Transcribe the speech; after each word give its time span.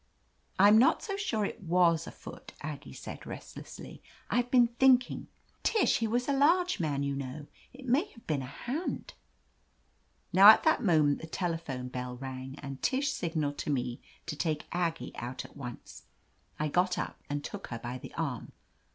"I'm 0.57 0.79
not 0.79 1.03
so 1.03 1.15
sure 1.15 1.45
it 1.45 1.61
was 1.61 2.07
a 2.07 2.11
foot," 2.11 2.53
Aggie 2.61 2.91
said 2.91 3.23
restlessly. 3.27 4.01
"I've 4.31 4.49
been 4.49 4.65
thinking, 4.79 5.27
Tish— 5.61 5.99
^he 5.99 6.07
was 6.07 6.27
a 6.27 6.33
large 6.33 6.79
man, 6.79 7.03
you 7.03 7.15
know. 7.15 7.45
It 7.71 7.85
may 7.85 8.05
have 8.13 8.25
been 8.25 8.41
a 8.41 8.47
hand." 8.47 9.13
Now 10.33 10.47
at 10.47 10.63
that 10.63 10.83
moment 10.83 11.21
the 11.21 11.27
telephone 11.27 11.87
bell 11.89 12.17
rang, 12.17 12.53
ft 12.53 12.59
and 12.63 12.81
Tish 12.81 13.11
signaled 13.11 13.59
to 13.59 13.69
me 13.69 14.01
to 14.25 14.35
take 14.35 14.65
Aggie 14.71 15.11
out 15.17 15.45
at 15.45 15.55
once. 15.55 16.05
I 16.59 16.67
got 16.67 16.97
up 16.97 17.21
and 17.29 17.43
took 17.43 17.67
her 17.67 17.77
by 17.77 17.99
the 17.99 18.15
arm. 18.15 18.53